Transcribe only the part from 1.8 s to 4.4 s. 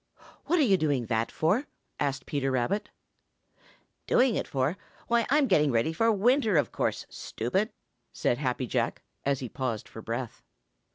asked Peter Rabbit. "Doing